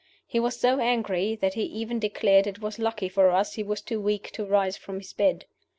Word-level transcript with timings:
He 0.25 0.39
was 0.39 0.59
so 0.59 0.79
angry 0.79 1.35
that 1.35 1.53
he 1.53 1.61
even 1.61 1.99
declared 1.99 2.47
it 2.47 2.59
was 2.59 2.79
lucky 2.79 3.07
for 3.07 3.29
us 3.29 3.53
he 3.53 3.61
was 3.61 3.81
too 3.81 4.01
weak 4.01 4.31
to 4.31 4.43
rise 4.45 4.75
from 4.75 4.97
his 4.97 5.13
bed. 5.13 5.45